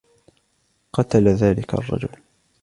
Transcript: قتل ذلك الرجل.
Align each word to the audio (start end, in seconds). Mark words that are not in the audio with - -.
قتل 0.93 1.27
ذلك 1.27 1.73
الرجل. 1.73 2.09